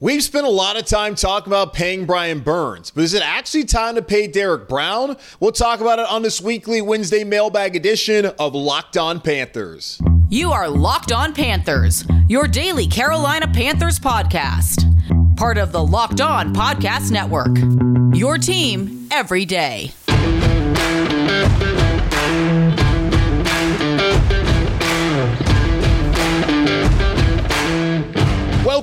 [0.00, 3.62] We've spent a lot of time talking about paying Brian Burns, but is it actually
[3.62, 5.16] time to pay Derrick Brown?
[5.38, 10.00] We'll talk about it on this weekly Wednesday mailbag edition of Locked On Panthers.
[10.28, 14.82] You are Locked On Panthers, your daily Carolina Panthers podcast.
[15.36, 17.56] Part of the Locked On Podcast Network.
[18.18, 19.92] Your team every day.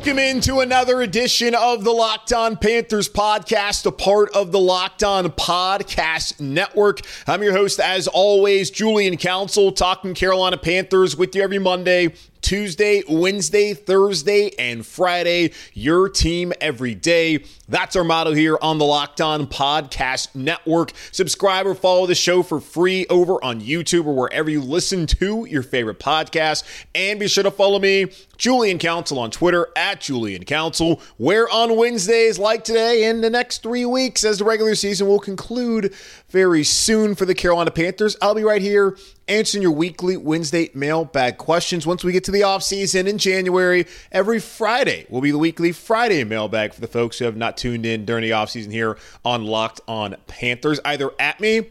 [0.02, 5.04] Welcome into another edition of the Locked On Panthers podcast, a part of the Locked
[5.04, 7.02] On Podcast Network.
[7.28, 12.16] I'm your host, as always, Julian Council, talking Carolina Panthers with you every Monday
[12.52, 15.54] Tuesday, Wednesday, Thursday, and Friday.
[15.72, 17.46] Your team every day.
[17.70, 20.92] That's our motto here on the Locked On Podcast Network.
[21.14, 25.46] Subscribe or follow the show for free over on YouTube or wherever you listen to
[25.46, 26.66] your favorite podcast.
[26.94, 31.78] And be sure to follow me, Julian Council, on Twitter at Julian Council, where on
[31.78, 35.94] Wednesdays, like today, in the next three weeks, as the regular season will conclude
[36.28, 38.98] very soon for the Carolina Panthers, I'll be right here
[39.32, 41.88] answering your weekly Wednesday mailbag questions.
[41.88, 46.24] Once we get to the offseason in January, every Friday will be the weekly Friday
[46.26, 49.80] mailbag for the folks who have not tuned in during the offseason here on Locked
[49.88, 51.66] on Panthers, either at me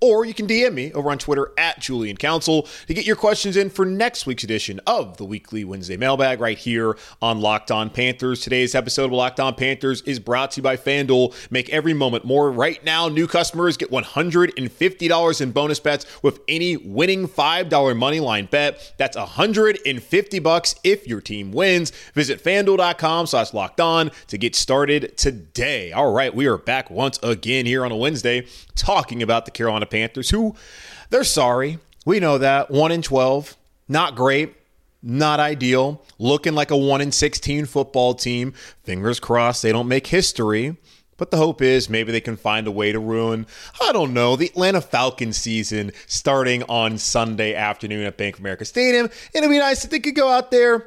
[0.00, 3.56] or you can DM me over on Twitter at Julian Council to get your questions
[3.56, 7.90] in for next week's edition of the weekly Wednesday mailbag right here on Locked On
[7.90, 8.40] Panthers.
[8.40, 11.34] Today's episode of Locked On Panthers is brought to you by FanDuel.
[11.50, 12.50] Make every moment more.
[12.50, 18.46] Right now, new customers get $150 in bonus bets with any winning $5 money line
[18.46, 18.94] bet.
[18.98, 21.90] That's 150 bucks if your team wins.
[22.14, 25.92] Visit fanduel.com slash locked on to get started today.
[25.92, 29.85] All right, we are back once again here on a Wednesday talking about the Carolina
[29.86, 30.54] Panthers, who
[31.10, 31.78] they're sorry.
[32.04, 32.70] We know that.
[32.70, 33.56] 1 in 12,
[33.88, 34.54] not great,
[35.02, 36.02] not ideal.
[36.18, 38.52] Looking like a 1 in 16 football team.
[38.84, 40.76] Fingers crossed they don't make history.
[41.16, 43.46] But the hope is maybe they can find a way to ruin,
[43.80, 48.66] I don't know, the Atlanta Falcons season starting on Sunday afternoon at Bank of America
[48.66, 49.08] Stadium.
[49.32, 50.86] It'd be nice if they could go out there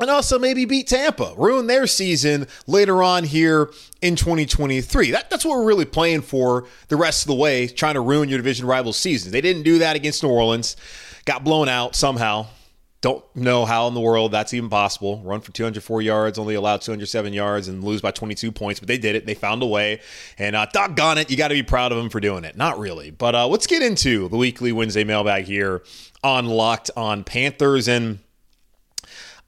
[0.00, 3.70] and also maybe beat Tampa, ruin their season later on here
[4.02, 5.10] in 2023.
[5.12, 8.28] That, that's what we're really playing for the rest of the way, trying to ruin
[8.28, 9.32] your division rival seasons.
[9.32, 10.76] They didn't do that against New Orleans,
[11.24, 12.46] got blown out somehow.
[13.04, 15.20] Don't know how in the world that's even possible.
[15.22, 18.96] Run for 204 yards, only allowed 207 yards, and lose by 22 points, but they
[18.96, 19.26] did it.
[19.26, 20.00] They found a way.
[20.38, 22.56] And uh, doggone it, you got to be proud of them for doing it.
[22.56, 23.10] Not really.
[23.10, 25.82] But uh, let's get into the weekly Wednesday mailbag here
[26.22, 27.88] on Locked on Panthers.
[27.88, 28.20] And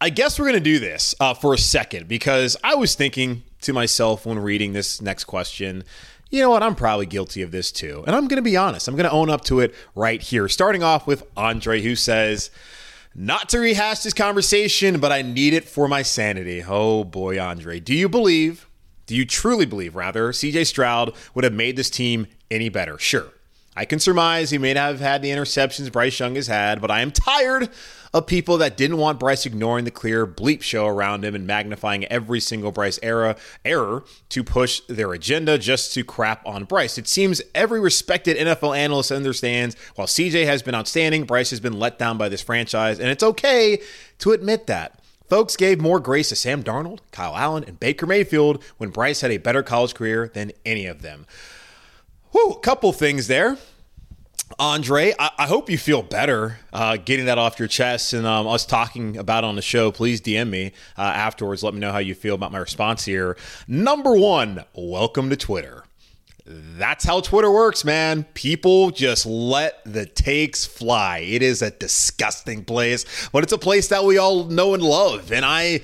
[0.01, 3.45] I guess we're going to do this uh, for a second because I was thinking
[3.63, 5.85] to myself when reading this next question,
[6.29, 6.63] you know what?
[6.63, 8.05] I'm probably guilty of this too.
[8.07, 8.89] And I'm going to be honest.
[8.89, 10.49] I'm going to own up to it right here.
[10.49, 12.51] Starting off with Andre, who says,
[13.15, 16.63] not to rehash this conversation, but I need it for my sanity.
[16.67, 17.81] Oh boy, Andre.
[17.81, 18.69] Do you believe,
[19.07, 22.99] do you truly believe, rather, CJ Stroud would have made this team any better?
[22.99, 23.33] Sure.
[23.77, 26.91] I can surmise he may not have had the interceptions Bryce Young has had, but
[26.91, 27.69] I am tired
[28.15, 32.07] of people that didn't want Bryce ignoring the clear bleep show around him and magnifying
[32.07, 36.97] every single Bryce era error to push their agenda just to crap on Bryce.
[36.97, 41.79] It seems every respected NFL analyst understands while CJ has been outstanding, Bryce has been
[41.79, 43.79] let down by this franchise, and it's okay
[44.21, 44.99] to admit that.
[45.29, 49.33] Folks gave more grace to Sam Darnold, Kyle Allen, and Baker Mayfield when Bryce had
[49.33, 51.27] a better college career than any of them.
[52.37, 53.57] Whew, couple things there.
[54.59, 58.47] Andre, I, I, hope you feel better uh, getting that off your chest and um,
[58.47, 59.91] us talking about on the show.
[59.91, 61.63] Please DM me uh, afterwards.
[61.63, 63.39] Let me know how you feel about my response here.
[63.67, 65.85] Number one, welcome to Twitter.
[66.45, 68.25] That's how Twitter works, man.
[68.35, 71.21] People just let the takes fly.
[71.21, 75.33] It is a disgusting place, but it's a place that we all know and love.
[75.33, 75.81] And I.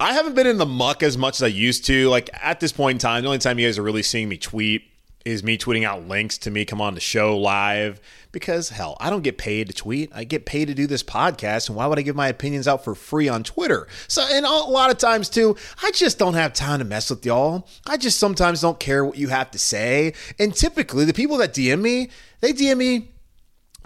[0.00, 2.08] I haven't been in the muck as much as I used to.
[2.08, 4.36] Like at this point in time, the only time you guys are really seeing me
[4.36, 4.87] tweet
[5.24, 8.00] is me tweeting out links to me come on the show live
[8.32, 10.10] because hell, I don't get paid to tweet.
[10.14, 12.84] I get paid to do this podcast, and why would I give my opinions out
[12.84, 13.88] for free on Twitter?
[14.06, 17.24] So, and a lot of times too, I just don't have time to mess with
[17.24, 17.66] y'all.
[17.86, 20.14] I just sometimes don't care what you have to say.
[20.38, 22.10] And typically, the people that DM me,
[22.40, 23.08] they DM me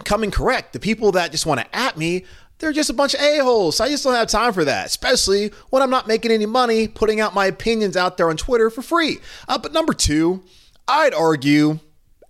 [0.03, 0.73] coming correct.
[0.73, 2.25] The people that just want to at me,
[2.59, 3.79] they're just a bunch of a-holes.
[3.79, 7.19] I just don't have time for that, especially when I'm not making any money putting
[7.19, 9.17] out my opinions out there on Twitter for free.
[9.47, 10.43] Uh, but number two,
[10.87, 11.79] I'd argue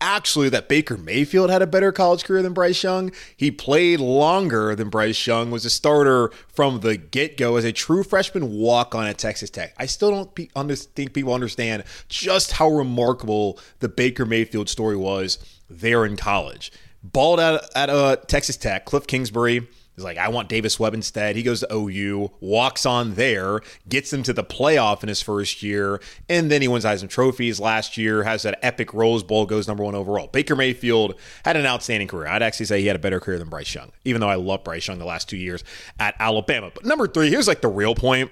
[0.03, 3.11] actually that Baker Mayfield had a better college career than Bryce Young.
[3.37, 7.71] He played longer than Bryce Young, was a starter from the get go as a
[7.71, 9.73] true freshman walk on at Texas Tech.
[9.77, 15.39] I still don't under, think people understand just how remarkable the Baker Mayfield story was
[15.69, 16.71] there in college.
[17.01, 21.35] Balled out at uh, Texas Tech, Cliff Kingsbury He's like, I want Davis Webb instead.
[21.35, 25.61] He goes to OU, walks on there, gets them to the playoff in his first
[25.61, 29.67] year, and then he wins Heisman trophies last year, has that epic Rose Bowl, goes
[29.67, 30.27] number one overall.
[30.27, 32.27] Baker Mayfield had an outstanding career.
[32.27, 34.63] I'd actually say he had a better career than Bryce Young, even though I love
[34.63, 35.63] Bryce Young the last two years
[35.99, 36.71] at Alabama.
[36.73, 38.31] But number three, here's like the real point,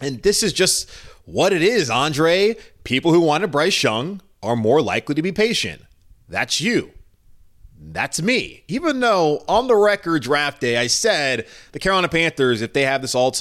[0.00, 0.88] and this is just
[1.24, 2.54] what it is, Andre.
[2.84, 5.82] People who wanted Bryce Young are more likely to be patient.
[6.28, 6.92] That's you.
[7.80, 8.64] That's me.
[8.68, 13.02] Even though on the record draft day, I said the Carolina Panthers, if they have
[13.02, 13.32] this all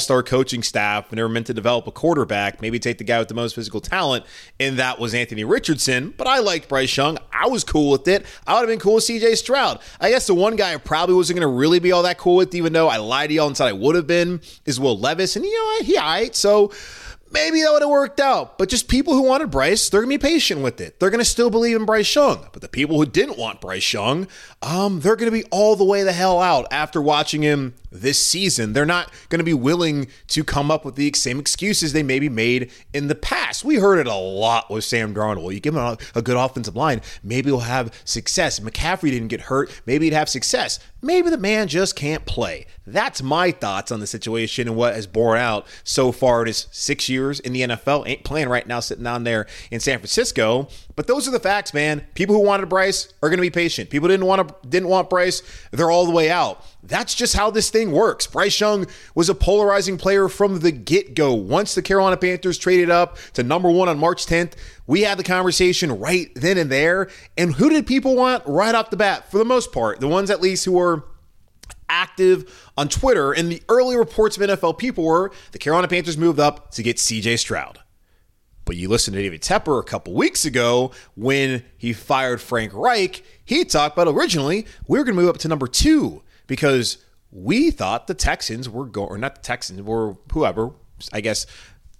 [0.00, 3.28] star coaching staff and they're meant to develop a quarterback, maybe take the guy with
[3.28, 4.24] the most physical talent,
[4.60, 6.14] and that was Anthony Richardson.
[6.16, 7.18] But I liked Bryce Young.
[7.32, 8.26] I was cool with it.
[8.46, 9.80] I would have been cool with CJ Stroud.
[9.98, 12.36] I guess the one guy I probably wasn't going to really be all that cool
[12.36, 14.98] with, even though I lied to y'all and said I would have been, is Will
[14.98, 15.36] Levis.
[15.36, 16.36] And, you know, he, all right.
[16.36, 16.70] So,
[17.36, 18.56] maybe that would have worked out.
[18.56, 20.98] But just people who wanted Bryce, they're gonna be patient with it.
[20.98, 22.46] They're gonna still believe in Bryce Young.
[22.52, 24.26] But the people who didn't want Bryce Young,
[24.62, 28.72] um, they're gonna be all the way the hell out after watching him this season.
[28.72, 32.70] They're not gonna be willing to come up with the same excuses they maybe made
[32.94, 33.64] in the past.
[33.64, 35.42] We heard it a lot with Sam Darnold.
[35.42, 38.60] Well, you give him a, a good offensive line, maybe he'll have success.
[38.60, 40.78] McCaffrey didn't get hurt, maybe he'd have success.
[41.02, 42.66] Maybe the man just can't play.
[42.86, 46.66] That's my thoughts on the situation and what has borne out so far in his
[46.70, 48.06] six years in the NFL.
[48.06, 50.68] Ain't playing right now, sitting down there in San Francisco.
[50.94, 52.06] But those are the facts, man.
[52.14, 53.90] People who wanted Bryce are going to be patient.
[53.90, 55.42] People didn't want to didn't want Bryce.
[55.70, 56.64] They're all the way out.
[56.82, 58.26] That's just how this thing works.
[58.26, 61.34] Bryce Young was a polarizing player from the get go.
[61.34, 64.52] Once the Carolina Panthers traded up to number one on March 10th,
[64.86, 67.10] we had the conversation right then and there.
[67.36, 69.30] And who did people want right off the bat?
[69.30, 71.04] For the most part, the ones at least who were
[71.88, 73.32] active on Twitter.
[73.32, 76.96] And the early reports of NFL people were the Carolina Panthers moved up to get
[76.96, 77.80] CJ Stroud.
[78.64, 83.22] But you listened to David Tepper a couple weeks ago when he fired Frank Reich.
[83.44, 86.98] He talked about originally we were going to move up to number two because
[87.30, 90.72] we thought the Texans were going, or not the Texans, or whoever,
[91.12, 91.46] I guess,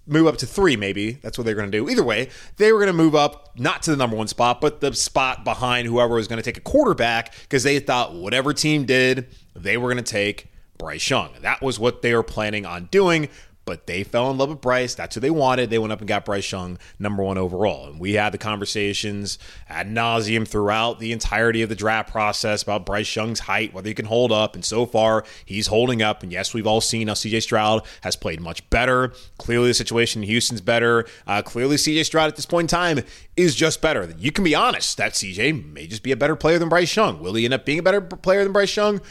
[0.07, 1.13] move up to three, maybe.
[1.13, 1.89] That's what they're going to do.
[1.89, 4.79] Either way, they were going to move up not to the number one spot, but
[4.79, 8.85] the spot behind whoever was going to take a quarterback because they thought whatever team
[8.85, 9.27] did,
[9.57, 11.31] they were going to take Bryce Young.
[11.41, 13.29] That was what they were planning on doing
[13.67, 14.95] but they fell in love with Bryce.
[14.95, 15.69] That's who they wanted.
[15.69, 17.85] They went up and got Bryce Young number one overall.
[17.87, 19.37] And we had the conversations
[19.67, 23.93] ad nauseum throughout the entirety of the draft process about Bryce Young's height, whether he
[23.93, 24.55] can hold up.
[24.55, 26.23] And so far, he's holding up.
[26.23, 29.11] And yes, we've all seen how CJ Stroud has played much better.
[29.37, 31.05] Clearly, the situation in Houston's better.
[31.27, 32.99] Uh, clearly, CJ Stroud at this point in time
[33.35, 34.13] is just better.
[34.17, 37.19] You can be honest that CJ may just be a better player than Bryce Young.
[37.19, 39.01] Will he end up being a better player than Bryce Young?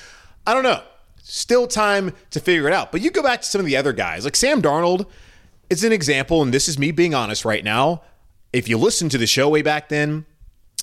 [0.46, 0.82] I don't know.
[1.22, 2.92] Still time to figure it out.
[2.92, 5.06] But you go back to some of the other guys, like Sam Darnold
[5.68, 8.02] is an example, and this is me being honest right now.
[8.52, 10.24] If you listen to the show way back then,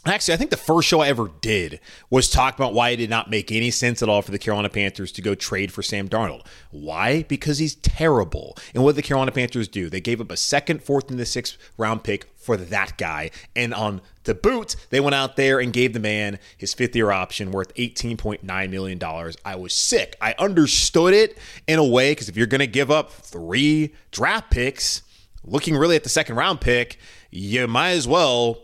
[0.05, 1.79] Actually, I think the first show I ever did
[2.09, 4.67] was talk about why it did not make any sense at all for the Carolina
[4.67, 6.45] Panthers to go trade for Sam Darnold.
[6.71, 7.23] Why?
[7.23, 8.57] Because he's terrible.
[8.73, 9.89] And what did the Carolina Panthers do?
[9.89, 13.31] They gave up a second, fourth, and the sixth round pick for that guy.
[13.55, 17.11] And on the boot, they went out there and gave the man his fifth year
[17.11, 19.01] option worth $18.9 million.
[19.45, 20.17] I was sick.
[20.19, 24.51] I understood it in a way because if you're going to give up three draft
[24.51, 25.01] picks,
[25.45, 26.97] looking really at the second round pick,
[27.31, 28.59] you might as well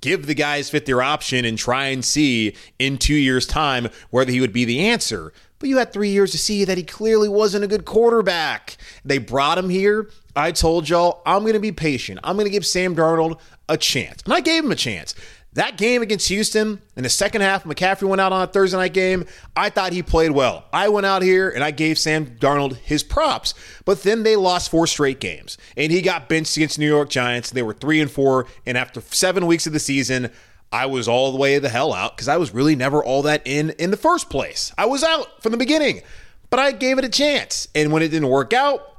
[0.00, 4.30] give the guy's fifth year option and try and see in two years' time whether
[4.30, 5.32] he would be the answer.
[5.58, 8.76] But you had three years to see that he clearly wasn't a good quarterback.
[9.04, 10.10] They brought him here.
[10.36, 12.20] I told y'all, I'm going to be patient.
[12.22, 14.22] I'm going to give Sam Darnold a chance.
[14.22, 15.14] And I gave him a chance.
[15.58, 18.94] That game against Houston in the second half, McCaffrey went out on a Thursday night
[18.94, 19.24] game.
[19.56, 20.64] I thought he played well.
[20.72, 23.54] I went out here and I gave Sam Darnold his props.
[23.84, 25.58] But then they lost four straight games.
[25.76, 27.50] And he got benched against New York Giants.
[27.50, 28.46] They were three and four.
[28.66, 30.30] And after seven weeks of the season,
[30.70, 33.42] I was all the way the hell out because I was really never all that
[33.44, 34.72] in in the first place.
[34.78, 36.02] I was out from the beginning,
[36.50, 37.66] but I gave it a chance.
[37.74, 38.97] And when it didn't work out,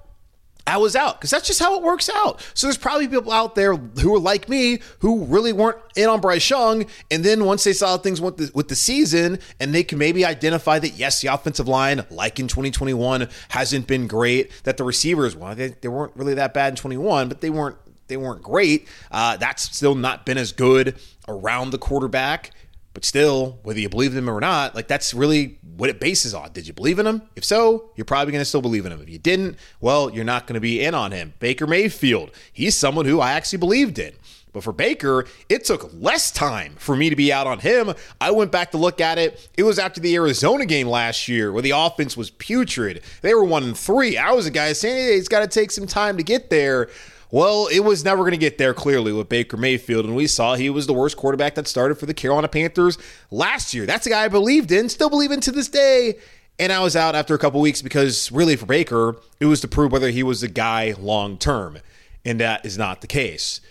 [0.69, 2.45] I was out because that's just how it works out.
[2.53, 6.21] So there's probably people out there who are like me who really weren't in on
[6.21, 9.83] Bryce Young, and then once they saw things with the, with the season, and they
[9.83, 14.51] can maybe identify that yes, the offensive line, like in 2021, hasn't been great.
[14.63, 17.77] That the receivers, well, they, they weren't really that bad in 21, but they weren't
[18.07, 18.88] they weren't great.
[19.11, 22.51] Uh, that's still not been as good around the quarterback.
[22.93, 26.51] But still, whether you believe them or not, like that's really what it bases on.
[26.51, 27.22] Did you believe in him?
[27.36, 29.01] If so, you're probably going to still believe in him.
[29.01, 31.34] If you didn't, well, you're not going to be in on him.
[31.39, 34.13] Baker Mayfield, he's someone who I actually believed in.
[34.51, 37.93] But for Baker, it took less time for me to be out on him.
[38.19, 39.48] I went back to look at it.
[39.55, 43.01] It was after the Arizona game last year where the offense was putrid.
[43.22, 44.17] They were one and three.
[44.17, 46.89] I was a guy saying, hey, it's got to take some time to get there.
[47.31, 50.55] Well, it was never going to get there clearly with Baker Mayfield, and we saw
[50.55, 52.98] he was the worst quarterback that started for the Carolina Panthers
[53.29, 53.86] last year.
[53.86, 56.17] That's a guy I believed in, still believe in to this day.
[56.57, 59.67] And I was out after a couple weeks because really for Baker, it was to
[59.67, 61.77] prove whether he was the guy long term.
[62.25, 63.62] And that is not the case.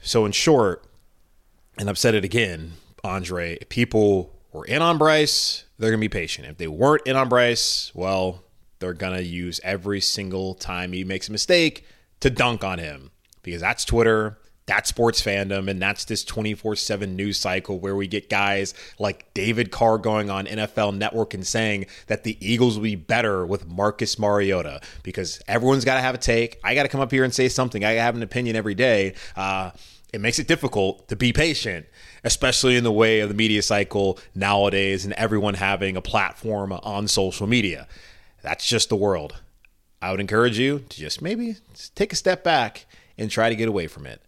[0.00, 0.84] So, in short,
[1.76, 2.72] and I've said it again,
[3.04, 6.48] Andre, if people were in on Bryce, they're going to be patient.
[6.48, 8.42] If they weren't in on Bryce, well,
[8.78, 11.84] they're going to use every single time he makes a mistake
[12.20, 13.10] to dunk on him
[13.42, 18.06] because that's Twitter, that's sports fandom, and that's this 24 7 news cycle where we
[18.06, 22.84] get guys like David Carr going on NFL Network and saying that the Eagles will
[22.84, 26.60] be better with Marcus Mariota because everyone's got to have a take.
[26.62, 27.84] I got to come up here and say something.
[27.84, 29.14] I have an opinion every day.
[29.34, 29.70] Uh,
[30.12, 31.86] it makes it difficult to be patient,
[32.24, 37.08] especially in the way of the media cycle nowadays and everyone having a platform on
[37.08, 37.86] social media.
[38.42, 39.36] That's just the world.
[40.00, 41.56] I would encourage you to just maybe
[41.94, 42.86] take a step back
[43.16, 44.22] and try to get away from it.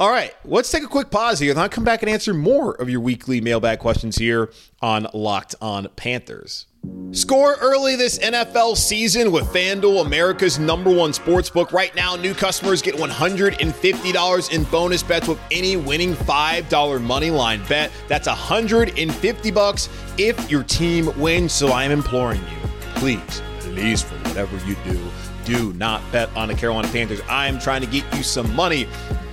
[0.00, 2.72] All right, let's take a quick pause here, and I'll come back and answer more
[2.72, 4.50] of your weekly mailbag questions here
[4.80, 6.66] on Locked On Panthers.
[7.12, 11.72] Score early this NFL season with FanDuel, America's number one sports book.
[11.72, 17.62] Right now, new customers get $150 in bonus bets with any winning $5 money line
[17.68, 17.92] bet.
[18.08, 19.88] That's 150 bucks
[20.18, 21.52] if your team wins.
[21.52, 23.42] So I'm imploring you, please,
[23.74, 25.00] please, for whatever you do,
[25.44, 27.20] do not bet on the Carolina Panthers.
[27.28, 28.86] I'm trying to get you some money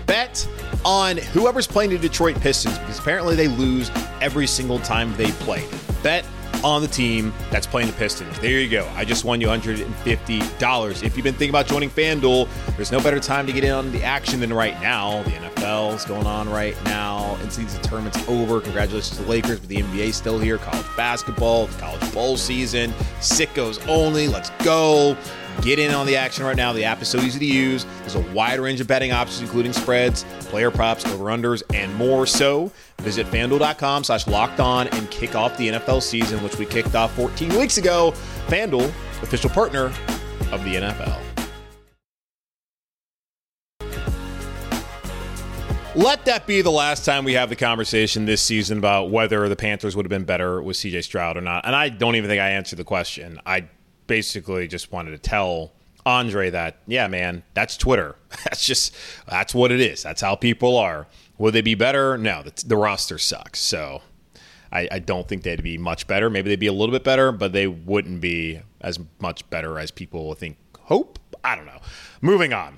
[0.06, 0.48] bet
[0.84, 3.92] on whoever's playing the Detroit Pistons because apparently they lose
[4.22, 5.68] every single time they play.
[6.02, 6.26] Bet
[6.64, 8.38] on the team that's playing the Pistons.
[8.40, 8.90] There you go.
[8.96, 11.04] I just won you $150.
[11.04, 13.92] If you've been thinking about joining FanDuel, there's no better time to get in on
[13.92, 15.24] the action than right now.
[15.24, 17.38] The NFL is going on right now.
[17.44, 18.62] In-season tournament's over.
[18.62, 20.58] Congratulations to the Lakers, but the NBA still here.
[20.58, 24.28] College basketball, college bowl season, sickos only.
[24.28, 25.18] Let's go.
[25.62, 26.72] Get in on the action right now.
[26.72, 27.86] The app is so easy to use.
[28.00, 32.26] There's a wide range of betting options, including spreads, player props, over-unders, and more.
[32.26, 36.96] So visit fanduel.com slash locked on and kick off the NFL season, which we kicked
[36.96, 38.14] off 14 weeks ago.
[38.48, 38.88] FanDuel,
[39.22, 39.92] official partner
[40.52, 41.20] of the NFL.
[45.96, 49.58] Let that be the last time we have the conversation this season about whether the
[49.58, 51.66] Panthers would have been better with CJ Stroud or not.
[51.66, 53.42] And I don't even think I answered the question.
[53.46, 53.68] I
[54.10, 55.72] basically just wanted to tell
[56.06, 58.16] Andre that, yeah, man, that's Twitter.
[58.44, 58.96] That's just,
[59.28, 60.04] that's what it is.
[60.04, 61.08] That's how people are.
[61.40, 62.16] Will they be better?
[62.18, 63.60] No, the, the roster sucks.
[63.60, 64.02] So
[64.72, 66.30] I, I, don't think they'd be much better.
[66.30, 69.90] Maybe they'd be a little bit better, but they wouldn't be as much better as
[69.90, 70.58] people think.
[70.82, 71.18] Hope?
[71.44, 71.80] I don't know.
[72.22, 72.78] Moving on.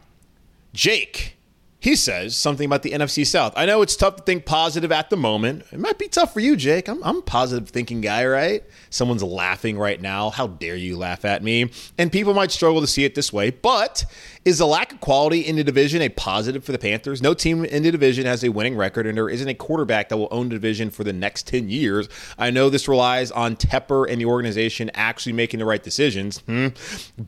[0.74, 1.38] Jake
[1.82, 3.54] he says something about the NFC South.
[3.56, 5.66] I know it's tough to think positive at the moment.
[5.72, 6.88] It might be tough for you, Jake.
[6.88, 8.64] I'm, I'm a positive thinking guy, right?
[8.92, 10.30] Someone's laughing right now.
[10.30, 11.72] How dare you laugh at me?
[11.98, 14.06] And people might struggle to see it this way, but
[14.44, 17.22] is the lack of quality in the division a positive for the Panthers?
[17.22, 20.18] No team in the division has a winning record, and there isn't a quarterback that
[20.18, 22.10] will own the division for the next 10 years.
[22.40, 26.70] I know this relies on Tepper and the organization actually making the right decisions, hmm.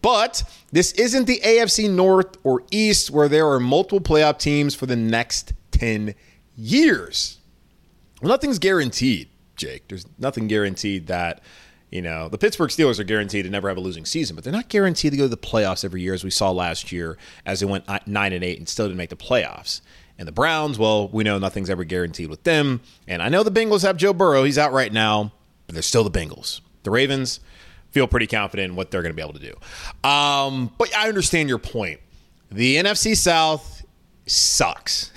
[0.02, 4.88] but this isn't the AFC North or East where there are multiple playoff teams for
[4.88, 6.16] the next 10
[6.56, 7.40] years.
[8.22, 9.88] Well, nothing's guaranteed, Jake.
[9.88, 11.44] There's nothing guaranteed that,
[11.94, 14.52] you know, the Pittsburgh Steelers are guaranteed to never have a losing season, but they're
[14.52, 17.60] not guaranteed to go to the playoffs every year, as we saw last year, as
[17.60, 19.82] they went 9 and 8 and still didn't make the playoffs.
[20.18, 22.82] And the Browns, well, we know nothing's ever guaranteed with them.
[23.08, 24.44] And I know the Bengals have Joe Burrow.
[24.44, 25.34] He's out right now,
[25.68, 26.62] but they're still the Bengals.
[26.82, 27.40] The Ravens
[27.92, 30.10] feel pretty confident in what they're going to be able to do.
[30.10, 32.00] Um, but I understand your point.
[32.52, 33.86] The NFC South
[34.26, 35.12] sucks.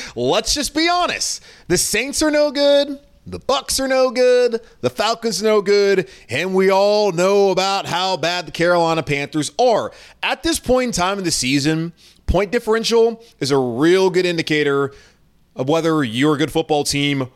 [0.16, 1.44] Let's just be honest.
[1.68, 3.00] The Saints are no good.
[3.26, 4.60] The Bucs are no good.
[4.82, 6.08] The Falcons are no good.
[6.28, 9.90] And we all know about how bad the Carolina Panthers are.
[10.22, 11.92] At this point in time in the season,
[12.26, 14.92] point differential is a real good indicator
[15.56, 17.28] of whether you're a good football team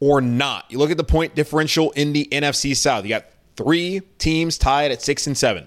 [0.00, 0.66] or not.
[0.68, 3.04] You look at the point differential in the NFC South.
[3.04, 3.26] You got
[3.56, 5.66] three teams tied at six and seven.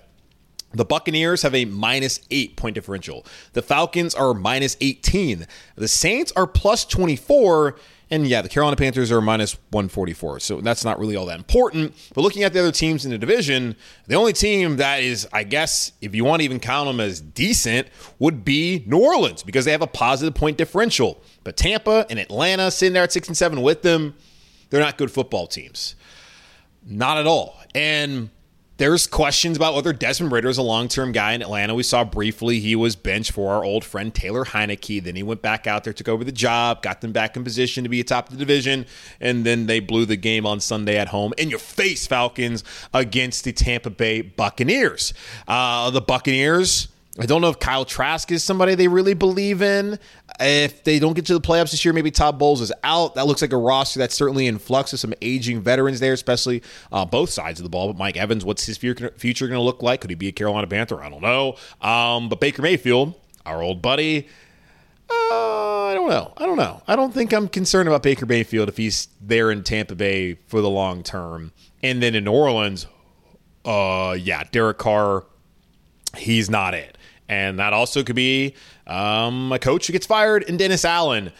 [0.74, 3.26] The Buccaneers have a minus eight point differential.
[3.54, 5.46] The Falcons are minus 18.
[5.76, 7.76] The Saints are plus 24.
[8.12, 10.42] And yeah, the Carolina Panthers are minus 144.
[10.42, 11.96] So that's not really all that important.
[12.14, 13.78] But looking at the other teams in the division,
[14.08, 17.22] the only team that is, I guess, if you want to even count them as
[17.22, 17.88] decent,
[18.20, 21.24] would be New Orleans because they have a positive point differential.
[21.46, 24.14] But Tampa and Atlanta sitting there at six and seven with them,
[24.70, 25.96] they're not good football teams.
[26.86, 27.58] Not at all.
[27.74, 28.30] And
[28.82, 31.76] there's questions about whether Desmond Ridder is a long term guy in Atlanta.
[31.76, 35.04] We saw briefly he was benched for our old friend Taylor Heinicke.
[35.04, 37.84] Then he went back out there, took over the job, got them back in position
[37.84, 38.88] to be atop the division,
[39.20, 43.44] and then they blew the game on Sunday at home in your face, Falcons, against
[43.44, 45.14] the Tampa Bay Buccaneers.
[45.48, 46.88] Uh, the Buccaneers
[47.22, 50.00] I don't know if Kyle Trask is somebody they really believe in.
[50.40, 53.14] If they don't get to the playoffs this year, maybe Todd Bowles is out.
[53.14, 56.64] That looks like a roster that's certainly in flux with some aging veterans there, especially
[56.92, 57.94] uh, both sides of the ball.
[57.94, 59.12] But Mike Evans, what's his future
[59.48, 60.02] going to look like?
[60.02, 61.04] Could he be a Carolina Panther?
[61.04, 61.58] I don't know.
[61.80, 63.14] Um, but Baker Mayfield,
[63.46, 64.28] our old buddy,
[65.08, 66.34] uh, I don't know.
[66.38, 66.82] I don't know.
[66.88, 70.60] I don't think I'm concerned about Baker Mayfield if he's there in Tampa Bay for
[70.60, 71.52] the long term.
[71.84, 72.88] And then in New Orleans,
[73.64, 75.26] uh, yeah, Derek Carr,
[76.18, 76.98] he's not it
[77.32, 78.54] and that also could be
[78.86, 81.32] um, a coach who gets fired and Dennis Allen.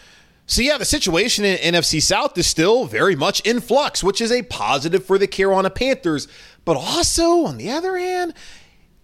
[0.46, 4.32] So yeah, the situation in NFC South is still very much in flux, which is
[4.32, 6.28] a positive for the Carolina Panthers.
[6.64, 8.32] But also, on the other hand,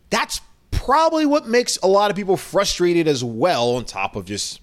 [0.09, 0.41] that's
[0.71, 4.63] probably what makes a lot of people frustrated as well, on top of just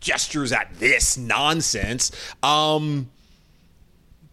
[0.00, 2.12] gestures at this nonsense.
[2.42, 3.10] Um,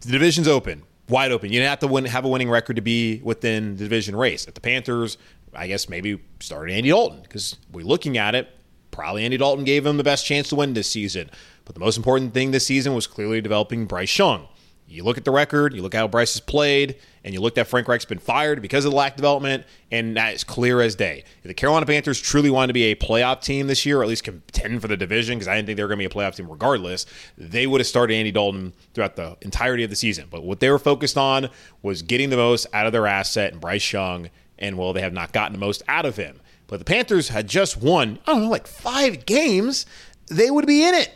[0.00, 1.52] the division's open, wide open.
[1.52, 4.46] You don't have to win, have a winning record to be within the division race.
[4.46, 5.18] If the Panthers
[5.56, 8.48] I guess maybe start Andy Dalton because we're looking at it.
[8.90, 11.30] Probably Andy Dalton gave him the best chance to win this season.
[11.64, 14.48] But the most important thing this season was clearly developing Bryce Young.
[14.88, 17.58] You look at the record, you look at how Bryce has played, and you look
[17.58, 20.80] at Frank Reich's been fired because of the lack of development, and that is clear
[20.80, 21.24] as day.
[21.42, 24.08] If the Carolina Panthers truly wanted to be a playoff team this year, or at
[24.08, 26.22] least contend for the division, because I didn't think they were going to be a
[26.22, 27.04] playoff team regardless,
[27.36, 30.28] they would have started Andy Dalton throughout the entirety of the season.
[30.30, 31.50] But what they were focused on
[31.82, 35.12] was getting the most out of their asset and Bryce Young and well, they have
[35.12, 36.40] not gotten the most out of him.
[36.66, 39.86] But the Panthers had just won, I don't know, like five games.
[40.28, 41.12] They would be in it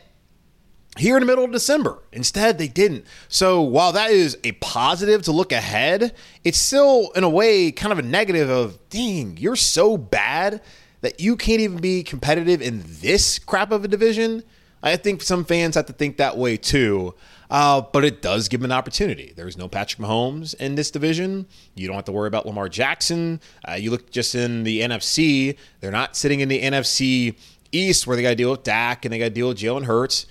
[0.99, 1.99] here in the middle of December.
[2.13, 3.05] Instead, they didn't.
[3.29, 7.93] So while that is a positive to look ahead, it's still, in a way, kind
[7.93, 10.61] of a negative of, dang, you're so bad
[11.01, 14.43] that you can't even be competitive in this crap of a division.
[14.83, 17.15] I think some fans have to think that way too.
[17.51, 19.33] Uh, but it does give them an opportunity.
[19.35, 21.47] There's no Patrick Mahomes in this division.
[21.75, 23.41] You don't have to worry about Lamar Jackson.
[23.69, 27.35] Uh, you look just in the NFC, they're not sitting in the NFC
[27.73, 29.85] East where they got to deal with Dak and they got to deal with Jalen
[29.85, 30.27] Hurts.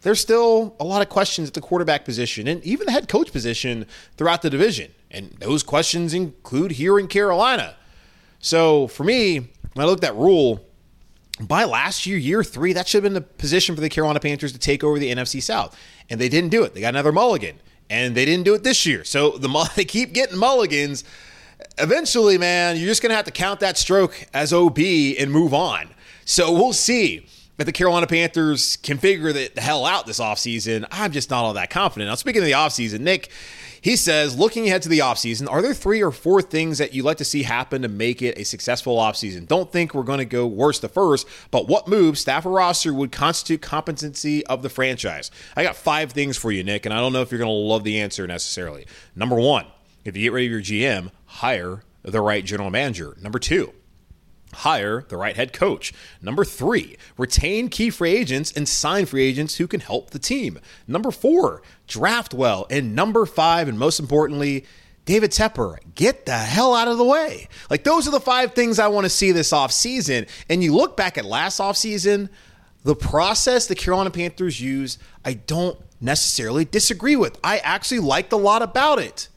[0.00, 3.32] There's still a lot of questions at the quarterback position and even the head coach
[3.32, 4.92] position throughout the division.
[5.10, 7.76] And those questions include here in Carolina.
[8.40, 9.38] So for me,
[9.74, 10.64] when I look at that Rhule,
[11.40, 14.52] by last year, year three, that should have been the position for the Carolina Panthers
[14.52, 15.76] to take over the NFC South.
[16.10, 16.74] And they didn't do it.
[16.74, 17.58] They got another mulligan.
[17.88, 19.04] And they didn't do it this year.
[19.04, 21.04] So the they keep getting mulligans.
[21.78, 25.54] Eventually, man, you're just going to have to count that stroke as OB and move
[25.54, 25.90] on.
[26.24, 27.26] So we'll see
[27.58, 30.86] if the Carolina Panthers can figure the hell out this offseason.
[30.90, 32.08] I'm just not all that confident.
[32.08, 33.30] Now, speaking of the offseason, Nick,
[33.80, 37.04] he says, looking ahead to the offseason, are there three or four things that you'd
[37.04, 39.46] like to see happen to make it a successful offseason?
[39.46, 42.94] Don't think we're going to go worst to first, but what moves, staff or roster,
[42.94, 45.30] would constitute competency of the franchise?
[45.56, 47.52] I got five things for you, Nick, and I don't know if you're going to
[47.52, 48.86] love the answer necessarily.
[49.14, 49.66] Number one,
[50.04, 53.16] if you get rid of your GM, hire the right general manager.
[53.20, 53.72] Number two,
[54.52, 55.92] hire the right head coach.
[56.20, 60.58] Number three, retain key free agents and sign free agents who can help the team.
[60.86, 62.66] Number four, draft well.
[62.70, 64.64] And number five, and most importantly,
[65.04, 67.48] David Tepper, get the hell out of the way.
[67.68, 70.28] Like those are the five things I want to see this offseason.
[70.48, 72.28] And you look back at last offseason,
[72.84, 77.38] the process the Carolina Panthers use, I don't necessarily disagree with.
[77.42, 79.28] I actually liked a lot about it.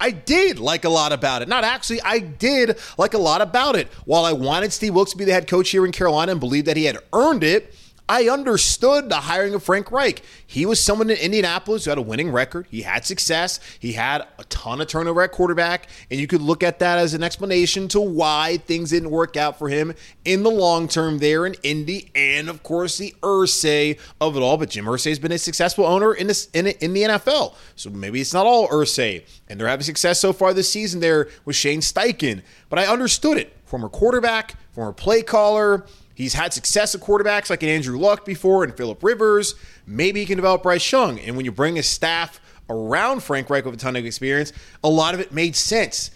[0.00, 1.48] I did like a lot about it.
[1.48, 3.88] Not actually, I did like a lot about it.
[4.06, 6.66] While I wanted Steve Wilks to be the head coach here in Carolina and believed
[6.66, 7.74] that he had earned it,
[8.10, 10.22] I understood the hiring of Frank Reich.
[10.44, 12.66] He was someone in Indianapolis who had a winning record.
[12.68, 13.60] He had success.
[13.78, 15.86] He had a ton of turnover at quarterback.
[16.10, 19.60] And you could look at that as an explanation to why things didn't work out
[19.60, 19.94] for him
[20.24, 22.10] in the long term there in Indy.
[22.16, 24.56] And of course, the Irsay of it all.
[24.56, 27.54] But Jim Irsay has been a successful owner in, this, in, in the NFL.
[27.76, 29.24] So maybe it's not all Irsay.
[29.48, 32.42] And they're having success so far this season there with Shane Steichen.
[32.70, 33.56] But I understood it.
[33.66, 35.86] Former quarterback, former play caller
[36.20, 39.54] He's had success at quarterbacks like an Andrew Luck before and Philip Rivers.
[39.86, 41.18] Maybe he can develop Bryce Young.
[41.18, 44.52] And when you bring a staff around Frank Reich with a ton of experience,
[44.84, 46.10] a lot of it made sense.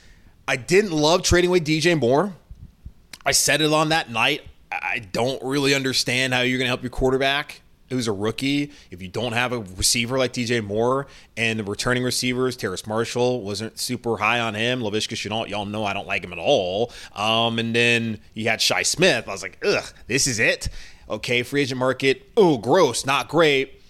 [0.47, 2.35] I didn't love trading away DJ Moore.
[3.25, 4.43] I said it on that night.
[4.71, 9.03] I don't really understand how you're going to help your quarterback who's a rookie, if
[9.03, 13.79] you don't have a receiver like DJ Moore and the returning receivers, Terrace Marshall wasn't
[13.79, 14.81] super high on him.
[14.81, 16.93] Laviska Shenault, y'all know I don't like him at all.
[17.15, 19.29] Um, and then you had Shi Smith.
[19.29, 20.69] I was like, ugh, this is it.
[21.09, 22.31] Okay, free agent market.
[22.37, 23.81] Oh, gross, not great.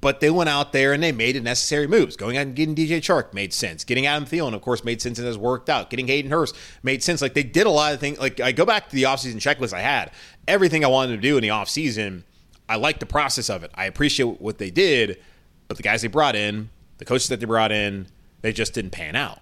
[0.00, 2.16] But they went out there and they made the necessary moves.
[2.16, 3.84] Going out and getting DJ Chark made sense.
[3.84, 5.90] Getting Adam Thielen, of course, made sense and has worked out.
[5.90, 7.22] Getting Hayden Hurst made sense.
[7.22, 8.18] Like they did a lot of things.
[8.18, 10.10] Like I go back to the offseason checklist I had.
[10.48, 12.24] Everything I wanted to do in the offseason,
[12.72, 13.70] I like the process of it.
[13.74, 15.18] I appreciate what they did,
[15.68, 18.06] but the guys they brought in, the coaches that they brought in,
[18.40, 19.40] they just didn't pan out.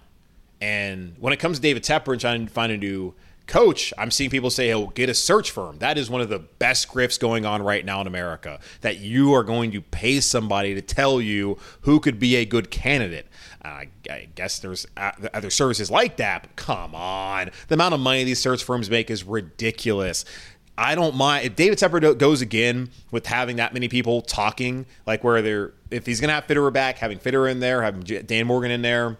[0.59, 3.13] And when it comes to David Tepper and trying to find a new
[3.47, 5.77] coach, I'm seeing people say, oh, get a search firm.
[5.79, 8.59] That is one of the best grifts going on right now in America.
[8.81, 12.69] That you are going to pay somebody to tell you who could be a good
[12.69, 13.27] candidate.
[13.63, 17.51] Uh, I guess there's other services like that, come on.
[17.69, 20.25] The amount of money these search firms make is ridiculous.
[20.77, 25.23] I don't mind if David Tepper goes again with having that many people talking, like
[25.23, 28.71] where they're if he's gonna have Fitterer back, having Fitterer in there, having Dan Morgan
[28.71, 29.17] in there,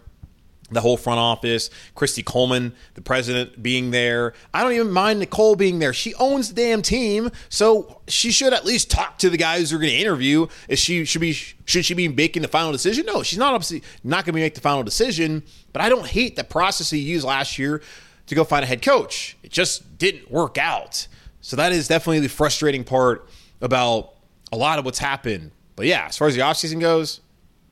[0.71, 4.33] the whole front office, Kristi Coleman, the president being there.
[4.53, 5.93] I don't even mind Nicole being there.
[5.93, 9.77] She owns the damn team, so she should at least talk to the guys who
[9.77, 10.47] are going to interview.
[10.67, 13.05] Is she should be should she be making the final decision?
[13.05, 15.43] No, she's not obviously not going to make the final decision.
[15.73, 17.81] But I don't hate the process he used last year
[18.27, 19.37] to go find a head coach.
[19.43, 21.07] It just didn't work out.
[21.41, 23.27] So that is definitely the frustrating part
[23.61, 24.13] about
[24.51, 25.51] a lot of what's happened.
[25.75, 27.21] But yeah, as far as the offseason goes,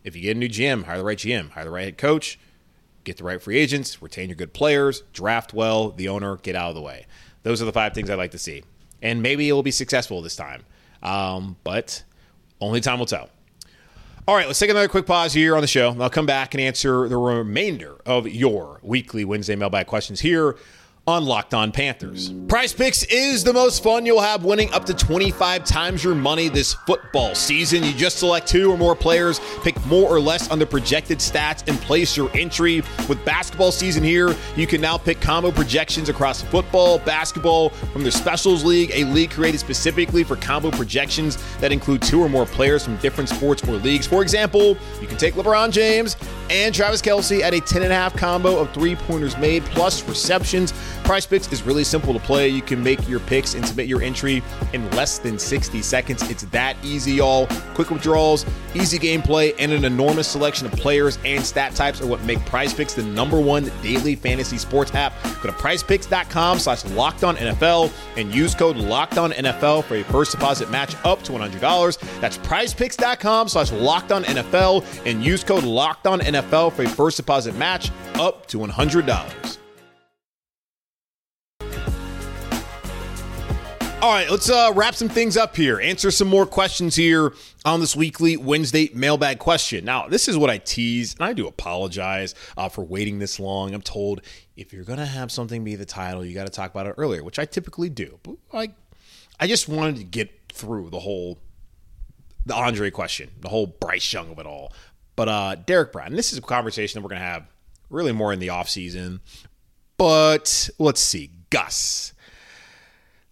[0.04, 2.40] if you get a new GM, hire the right GM, hire the right head coach
[3.10, 6.70] get the right free agents, retain your good players, draft well, the owner, get out
[6.70, 7.06] of the way.
[7.44, 8.64] Those are the five things I'd like to see.
[9.02, 10.64] And maybe it will be successful this time.
[11.02, 12.04] Um, but
[12.60, 13.30] only time will tell.
[14.28, 15.96] All right, let's take another quick pause here on the show.
[16.00, 20.56] I'll come back and answer the remainder of your weekly Wednesday mailbag questions here
[21.10, 22.32] on Locked On Panthers.
[22.48, 26.50] Prize Picks is the most fun you'll have winning up to 25 times your money
[26.50, 27.84] this football season.
[27.84, 31.68] You just select two or more players, pick more or less on the projected stats,
[31.68, 32.84] and place your entry.
[33.08, 38.12] With basketball season here, you can now pick combo projections across football, basketball, from the
[38.12, 42.84] Specials League, a league created specifically for combo projections that include two or more players
[42.84, 44.06] from different sports or leagues.
[44.06, 46.16] For example, you can take LeBron James
[46.50, 50.74] and Travis Kelce at a 10.5 combo of three pointers made plus receptions.
[51.10, 52.50] Prize Picks is really simple to play.
[52.50, 54.44] You can make your picks and submit your entry
[54.74, 56.30] in less than 60 seconds.
[56.30, 57.48] It's that easy, y'all.
[57.74, 58.46] Quick withdrawals,
[58.76, 62.76] easy gameplay, and an enormous selection of players and stat types are what make Prize
[62.76, 65.14] Picks the number one daily fantasy sports app.
[65.42, 70.04] Go to prizepicks.com slash locked on NFL and use code locked on NFL for a
[70.04, 72.22] first deposit match up to $100.
[72.22, 77.18] That's prizepicks.com slash locked on NFL and use code locked on NFL for a first
[77.18, 79.59] deposit match up to $100.
[84.02, 85.82] All right, let's uh, wrap some things up here.
[85.82, 87.34] Answer some more questions here
[87.66, 89.84] on this weekly Wednesday mailbag question.
[89.84, 93.74] Now, this is what I tease, and I do apologize uh, for waiting this long.
[93.74, 94.22] I'm told
[94.56, 96.96] if you're going to have something be the title, you got to talk about it
[96.98, 98.20] earlier, which I typically do.
[98.24, 98.70] But I,
[99.38, 101.38] I just wanted to get through the whole
[102.46, 104.72] the Andre question, the whole Bryce Young of it all.
[105.18, 107.48] But uh, Derrick Brown, this is a conversation that we're going to have
[107.90, 109.20] really more in the offseason.
[109.98, 112.14] But let's see, Gus.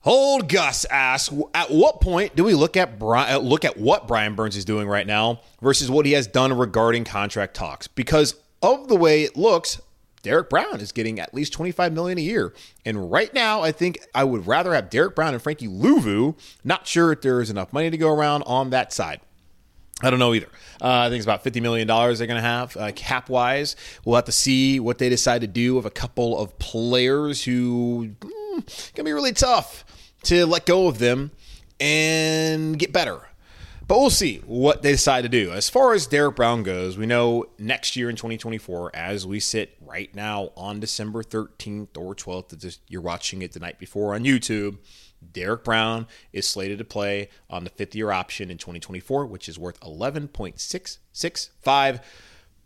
[0.06, 4.36] Old Gus asks, at what point do we look at uh, look at what Brian
[4.36, 7.88] Burns is doing right now versus what he has done regarding contract talks?
[7.88, 9.82] Because of the way it looks,
[10.24, 12.54] Derrick Brown is getting at least 25 million a year.
[12.86, 16.38] And right now, I think I would rather have Derrick Brown and Frankie Luvu.
[16.64, 19.22] Not sure if there is enough money to go around on that side.
[20.04, 20.50] I don't know either.
[20.80, 23.76] Uh, I think it's about $50 million they're going to have uh, cap wise.
[24.06, 28.12] We'll have to see what they decide to do with a couple of players who
[28.96, 29.86] to be really tough
[30.24, 31.32] to let go of them
[31.80, 33.22] and get better.
[33.88, 35.52] But we'll see what they decide to do.
[35.52, 39.78] As far as Derrick Brown goes, we know next year in 2024, as we sit
[39.80, 44.80] right now on December 13th or 12th, you're watching it the night before on YouTube,
[45.32, 49.58] Derrick Brown is slated to play on the fifth year option in 2024, which is
[49.58, 52.02] worth $11.665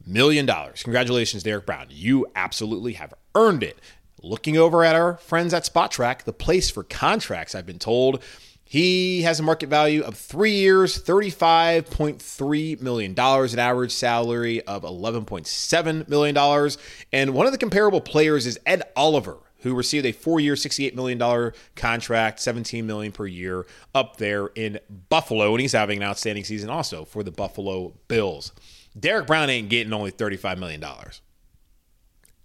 [0.06, 0.50] million.
[0.84, 1.86] Congratulations, Derrick Brown.
[1.90, 3.78] You absolutely have earned it.
[4.24, 8.24] Looking over at our friends at Spotrac, the place for contracts, I've been told.
[8.64, 16.08] He has a market value of three years, $35.3 million, an average salary of $11.7
[16.08, 16.70] million.
[17.12, 21.52] And one of the comparable players is Ed Oliver, who received a four-year, $68 million
[21.76, 24.80] contract, 17 million per year up there in
[25.10, 25.52] Buffalo.
[25.52, 28.54] And he's having an outstanding season also for the Buffalo Bills.
[28.98, 30.82] Derrick Brown ain't getting only $35 million.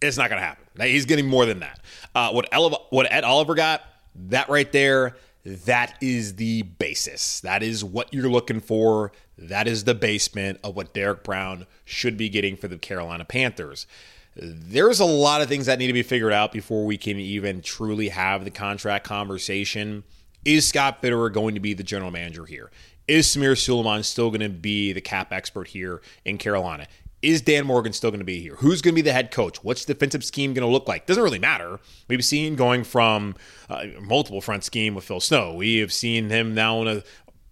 [0.00, 0.64] It's not going to happen.
[0.80, 1.80] He's getting more than that.
[2.14, 3.82] Uh, what, Ele- what Ed Oliver got,
[4.14, 7.40] that right there, that is the basis.
[7.40, 9.12] That is what you're looking for.
[9.38, 13.86] That is the basement of what Derrick Brown should be getting for the Carolina Panthers.
[14.34, 17.62] There's a lot of things that need to be figured out before we can even
[17.62, 20.04] truly have the contract conversation.
[20.44, 22.70] Is Scott Fitterer going to be the general manager here?
[23.08, 26.86] Is Samir Suleiman still going to be the cap expert here in Carolina?
[27.26, 28.54] Is Dan Morgan still going to be here?
[28.54, 29.64] Who's going to be the head coach?
[29.64, 31.06] What's the defensive scheme going to look like?
[31.06, 31.80] Doesn't really matter.
[32.06, 33.34] We've seen going from
[33.68, 35.52] uh, multiple front scheme with Phil Snow.
[35.52, 37.02] We have seen him now in a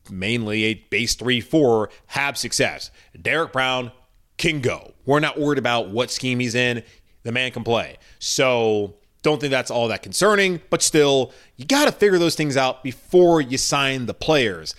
[0.08, 2.92] mainly a base 3 4 have success.
[3.20, 3.90] Derrick Brown
[4.37, 4.92] can go.
[5.06, 6.84] We're not worried about what scheme he's in.
[7.24, 7.96] The man can play.
[8.20, 12.56] So don't think that's all that concerning, but still, you got to figure those things
[12.56, 14.76] out before you sign the players.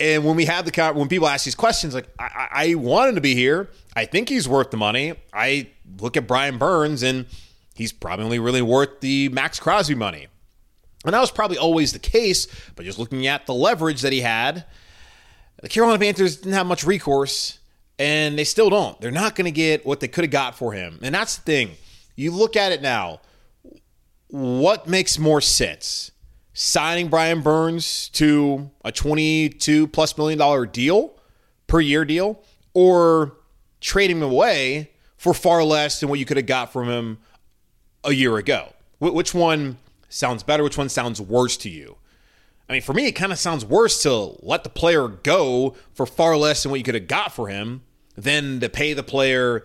[0.00, 3.14] And when we have the when people ask these questions, like I, I want him
[3.14, 3.70] to be here.
[3.94, 5.14] I think he's worth the money.
[5.32, 5.68] I
[6.00, 7.26] look at Brian Burns and
[7.74, 10.28] he's probably really worth the Maxx Crosby money.
[11.04, 14.20] And that was probably always the case, but just looking at the leverage that he
[14.20, 14.64] had,
[15.60, 17.58] the Carolina Panthers didn't have much recourse,
[17.98, 19.00] and they still don't.
[19.00, 20.98] They're not going to get what they could have got for him.
[21.02, 21.70] And that's the thing.
[22.14, 23.20] You look at it now,
[24.28, 26.12] what makes more sense?
[26.54, 31.14] Signing Brian Burns to a 22 plus million dollar deal
[31.66, 32.42] per year deal
[32.74, 33.32] or
[33.82, 37.18] trading him away for far less than what you could have got from him
[38.04, 38.72] a year ago?
[38.98, 39.76] Which one
[40.08, 40.62] sounds better?
[40.62, 41.96] Which one sounds worse to you?
[42.68, 46.06] I mean, for me, it kind of sounds worse to let the player go for
[46.06, 47.82] far less than what you could have got for him
[48.16, 49.64] than to pay the player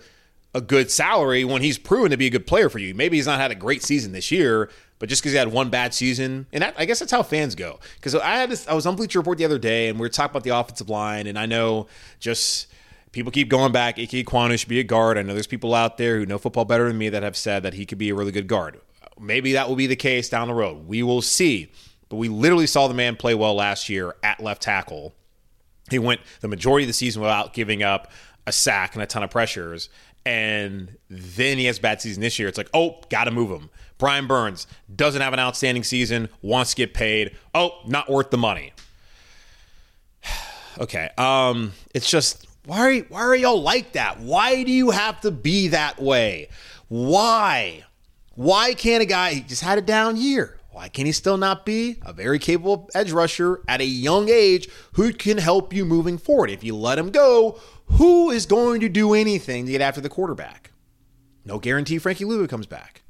[0.54, 2.96] a good salary when he's proven to be a good player for you.
[2.96, 5.70] Maybe he's not had a great season this year, but just because he had one
[5.70, 7.80] bad season, and that, I guess that's how fans go.
[7.96, 10.10] Because I had this, I was on Bleacher Report the other day, and we were
[10.10, 11.88] talking about the offensive line, and I know
[12.20, 12.68] just
[13.12, 14.00] people keep going back.
[14.00, 15.18] Ike Ekwonu should be a guard.
[15.18, 17.64] I know there's people out there who know football better than me that have said
[17.64, 18.80] that he could be a really good guard.
[19.20, 20.88] Maybe that will be the case down the road.
[20.88, 21.72] We will see.
[22.10, 25.14] But we literally saw the man play well last year at left tackle.
[25.90, 28.12] He went the majority of the season without giving up
[28.46, 29.90] a sack and a ton of pressures.
[30.26, 32.48] And then he has a bad season this year.
[32.48, 33.70] It's like, oh, got to move him.
[33.98, 37.36] Brian Burns doesn't have an outstanding season, wants to get paid.
[37.56, 38.74] Oh, not worth the money.
[40.80, 41.10] okay.
[41.18, 44.20] Um, it's just why are why are y'all like that?
[44.20, 46.50] Why do you have to be that way?
[46.90, 47.86] Why?
[48.36, 50.60] Why can't a guy he just had a down year?
[50.72, 54.68] Why can he still not be a very capable edge rusher at a young age
[54.94, 56.50] who can help you moving forward?
[56.50, 60.10] If you let him go, who is going to do anything to get after the
[60.10, 60.72] quarterback?
[61.46, 63.02] No guarantee Frankie Luvu comes back.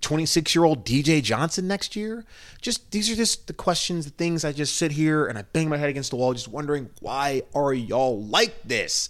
[0.00, 2.24] 26 year old DJ Johnson next year?
[2.60, 5.68] Just these are just the questions, the things I just sit here and I bang
[5.68, 9.08] my head against the wall, just wondering why are y'all like this?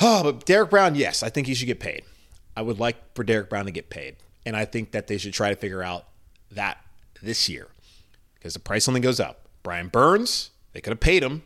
[0.00, 2.02] Oh, but Derrick Brown, yes, I think he should get paid.
[2.56, 4.16] I would like for Derrick Brown to get paid.
[4.44, 6.06] And I think that they should try to figure out
[6.50, 6.78] that
[7.22, 7.68] this year
[8.34, 9.48] because the price only goes up.
[9.62, 11.42] Brian Burns, they could have paid him,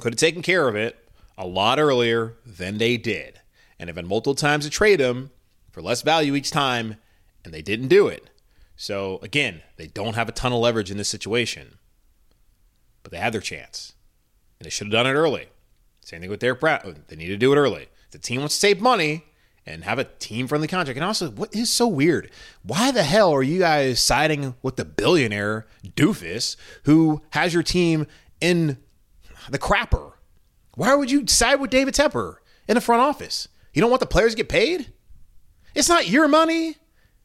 [0.00, 0.98] could have taken care of it
[1.38, 3.40] a lot earlier than they did.
[3.78, 5.30] And have been multiple times to trade him
[5.70, 6.96] for less value each time,
[7.44, 8.30] and they didn't do it.
[8.76, 11.78] So again, they don't have a ton of leverage in this situation,
[13.02, 13.94] but they had their chance,
[14.58, 15.48] and they should have done it early.
[16.00, 17.04] Same thing with Derrick Brown.
[17.08, 17.88] They need to do it early.
[18.10, 19.24] The team wants to save money,
[19.66, 20.96] and have a team friendly contract.
[20.96, 22.30] And also, what is so weird?
[22.62, 28.06] Why the hell are you guys siding with the billionaire doofus who has your team
[28.40, 28.78] in
[29.48, 30.12] the crapper?
[30.74, 33.48] Why would you side with David Tepper in the front office?
[33.72, 34.92] You don't want the players to get paid?
[35.74, 36.76] It's not your money.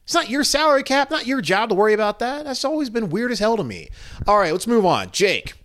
[0.07, 2.45] It's not your salary cap, not your job to worry about that.
[2.45, 3.89] That's always been weird as hell to me.
[4.25, 5.11] All right, let's move on.
[5.11, 5.55] Jake.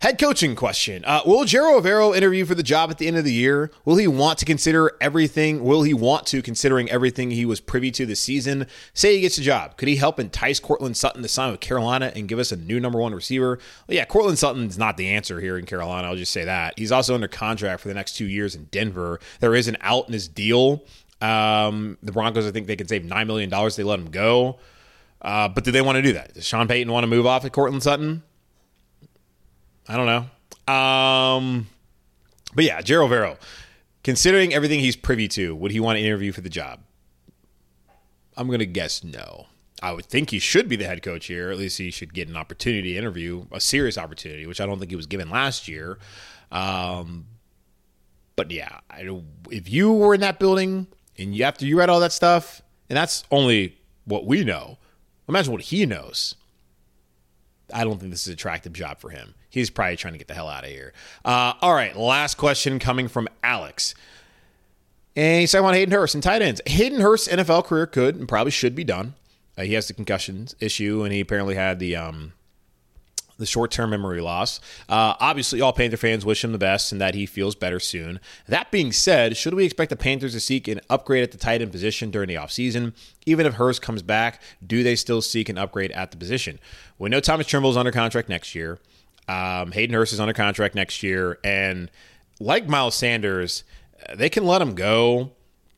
[0.00, 1.04] Head coaching question.
[1.04, 3.70] Uh, will Ejiro Evero interview for the job at the end of the year?
[3.84, 5.64] Will he want to consider everything?
[5.64, 8.66] Will he want to, considering everything he was privy to this season?
[8.94, 9.76] Say he gets a job.
[9.76, 12.80] Could he help entice Courtland Sutton to sign with Carolina and give us a new
[12.80, 13.58] number one receiver?
[13.86, 16.08] Well, yeah, Courtland Sutton's not the answer here in Carolina.
[16.08, 16.78] I'll just say that.
[16.78, 19.20] He's also under contract for the next two years in Denver.
[19.40, 20.84] There is an out in his deal.
[21.20, 23.50] Um, the Broncos, I think they could save $9 million.
[23.50, 24.58] They let him go.
[25.20, 26.34] Uh, but do they want to do that?
[26.34, 28.22] Does Sean Payton want to move off at Courtland Sutton?
[29.88, 30.72] I don't know.
[30.72, 31.66] Um,
[32.54, 33.36] but yeah, Ejiro Evero.
[34.04, 36.80] Considering everything he's privy to, would he want to interview for the job?
[38.36, 39.46] I'm going to guess no.
[39.82, 41.50] I would think he should be the head coach here.
[41.50, 44.78] At least he should get an opportunity to interview, a serious opportunity, which I don't
[44.78, 45.98] think he was given last year.
[46.50, 47.26] Um,
[48.36, 50.86] but yeah, I, if you were in that building
[51.18, 54.78] and after you read all that stuff, and that's only what we know,
[55.28, 56.34] imagine what he knows.
[57.72, 59.34] I don't think this is an attractive job for him.
[59.50, 60.92] He's probably trying to get the hell out of here.
[61.24, 63.94] Uh, all right, last question coming from Alex.
[65.16, 66.60] And he said, I want Hayden Hurst and tight ends.
[66.66, 69.14] Hayden Hurst's NFL career could and probably should be done.
[69.56, 72.32] Uh, he has the concussions issue, and he apparently had the um,
[73.38, 74.60] the short term memory loss.
[74.88, 78.20] Uh, obviously, all Panther fans wish him the best and that he feels better soon.
[78.46, 81.62] That being said, should we expect the Panthers to seek an upgrade at the tight
[81.62, 82.92] end position during the offseason?
[83.24, 86.58] Even if Hurst comes back, do they still seek an upgrade at the position?
[86.98, 88.78] We know Thomas Tremble is under contract next year.
[89.28, 91.90] Um, Hayden Hurst is under contract next year, and
[92.40, 93.62] like Miles Sanders,
[94.14, 95.32] they can let him go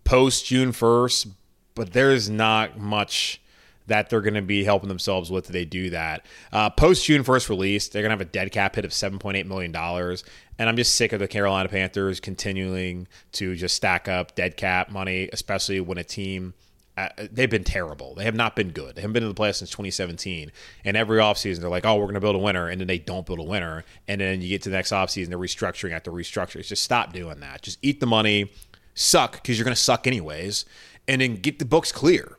[0.05, 1.33] post June 1st,
[1.75, 3.41] but there's not much
[3.87, 5.49] that they're going to be helping themselves with.
[5.49, 7.89] They do that uh, post June 1st release.
[7.89, 10.25] They're going to have a dead cap hit of 7.8 million dollars,
[10.59, 14.91] and I'm just sick of the Carolina Panthers continuing to just stack up dead cap
[14.91, 16.55] money, especially when a team.
[16.97, 18.15] Uh, they've been terrible.
[18.15, 18.95] They have not been good.
[18.95, 20.53] They haven't been in the playoffs since 2017.
[20.85, 22.69] And every offseason, they're like, oh, we're going to build a winner.
[22.69, 23.85] And then they don't build a winner.
[24.07, 26.67] And then you get to the next offseason, they're restructuring after restructuring.
[26.67, 27.63] Just stop doing that.
[27.63, 28.53] Just eat the money,
[28.95, 30.67] suck, because you're going to suck anyways,
[31.09, 32.37] and then get the books clear.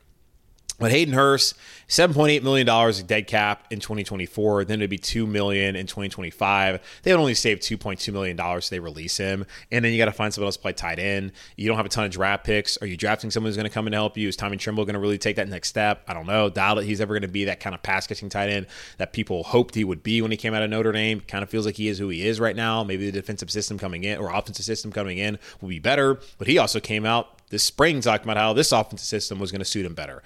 [0.82, 1.54] But Hayden Hurst,
[1.86, 4.64] $7.8 million of dead cap in 2024.
[4.64, 6.80] Then it'd be 2 million in 2025.
[7.04, 9.46] They would only save $2.2 million if they release him.
[9.70, 11.30] And then you got to find someone else to play tight end.
[11.56, 12.78] You don't have a ton of draft picks.
[12.78, 14.26] Are you drafting someone who's going to come in and help you?
[14.26, 16.02] Is Tommy Tremble going to really take that next step?
[16.08, 16.50] I don't know.
[16.50, 18.66] Doubt that he's ever going to be that kind of pass catching tight end
[18.98, 21.20] that people hoped he would be when he came out of Notre Dame.
[21.20, 22.82] Kind of feels like he is who he is right now.
[22.82, 26.18] Maybe the defensive system coming in or offensive system coming in will be better.
[26.38, 29.60] But he also came out this spring talking about how this offensive system was going
[29.60, 30.24] to suit him better.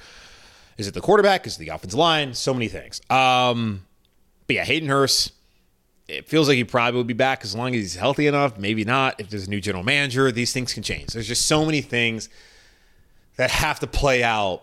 [0.78, 1.46] Is it the quarterback?
[1.46, 2.34] Is it the offensive line?
[2.34, 3.00] So many things.
[3.10, 3.86] Um,
[4.46, 5.32] but yeah, Hayden Hurst,
[6.08, 8.58] it feels like he probably will be back as long as he's healthy enough.
[8.58, 9.18] Maybe not.
[9.18, 11.08] If there's a new general manager, these things can change.
[11.08, 12.28] There's just so many things
[13.36, 14.62] that have to play out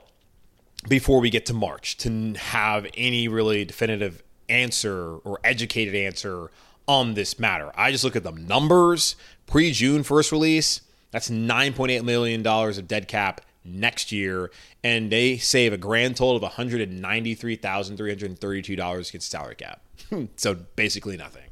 [0.87, 6.49] before we get to March to have any really definitive answer or educated answer
[6.87, 7.71] on this matter.
[7.75, 9.15] I just look at the numbers
[9.47, 10.81] pre June first release.
[11.11, 14.51] That's $9.8 million of dead cap next year,
[14.83, 19.81] and they save a grand total of $193,332 against salary cap.
[20.35, 21.49] so basically nothing.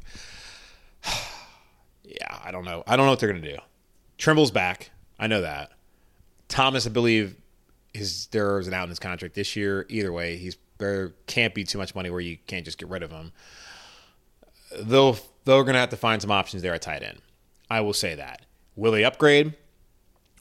[2.04, 2.84] yeah, I don't know.
[2.88, 3.60] I don't know what they're going to do.
[4.17, 4.91] Tremble's back.
[5.19, 5.71] I know that.
[6.47, 7.36] Thomas, I believe,
[7.93, 9.86] is there's an out in his contract this year.
[9.89, 13.04] Either way, he's there can't be too much money where you can't just get rid
[13.04, 13.32] of him.
[14.76, 17.19] Though they're going to have to find some options there at tight end.
[17.69, 18.41] I will say that.
[18.76, 19.56] Will they upgrade?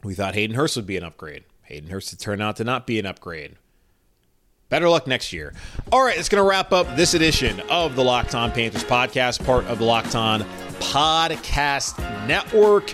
[0.03, 1.43] We thought Hayden Hurst would be an upgrade.
[1.71, 3.55] Hayden Hurst turned out to not be an upgrade.
[4.67, 5.53] Better luck next year.
[5.91, 9.45] All right, it's going to wrap up this edition of the Locked On Panthers podcast,
[9.45, 10.41] part of the Locked On
[10.79, 12.87] Podcast Network,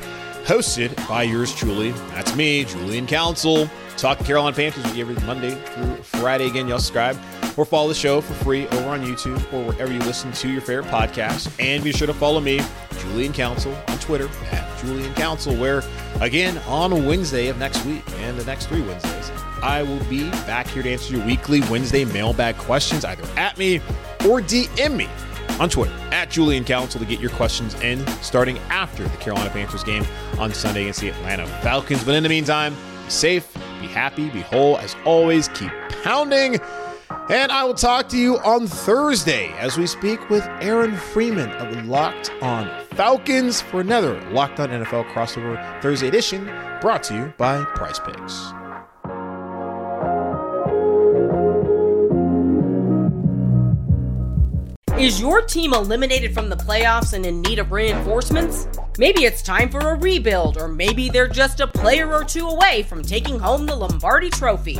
[0.44, 1.92] hosted by yours truly.
[2.12, 3.68] That's me, Julian Council.
[3.98, 6.48] Talk Carolina Panthers every Monday through Friday.
[6.48, 7.18] Again, y'all subscribe
[7.58, 10.62] or follow the show for free over on YouTube or wherever you listen to your
[10.62, 11.52] favorite podcast.
[11.60, 12.62] And be sure to follow me,
[13.00, 15.82] Julian Council, on Twitter at Julian Council, where
[16.22, 20.68] again on Wednesday of next week and the next three Wednesdays, I will be back
[20.68, 23.78] here to answer your weekly Wednesday mailbag questions either at me
[24.28, 25.10] or DM me
[25.60, 29.84] on Twitter at Julian Council to get your questions in starting after the Carolina Panthers
[29.84, 30.06] game
[30.38, 32.04] on Sunday against the Atlanta Falcons.
[32.04, 34.78] But in the meantime, be safe, be happy, be whole.
[34.78, 35.72] As always, keep
[36.04, 36.60] pounding.
[37.30, 41.86] And I will talk to you on Thursday as we speak with Aaron Freeman of
[41.86, 46.46] Locked On Falcons for another Locked On NFL crossover Thursday edition
[46.80, 48.54] brought to you by PrizePicks.
[54.98, 58.70] Is your team eliminated from the playoffs and in need of reinforcements?
[58.98, 62.84] Maybe it's time for a rebuild, or maybe they're just a player or two away
[62.84, 64.80] from taking home the Lombardi Trophy.